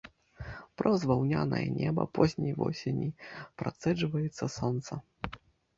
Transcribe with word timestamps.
Праз 0.81 1.03
ваўнянае 1.11 1.61
неба 1.81 2.07
позняй 2.19 2.57
восені 2.63 3.09
працэджваецца 3.65 4.53
сонца. 4.61 4.93